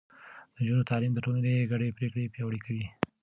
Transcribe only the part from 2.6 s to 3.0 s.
کوي.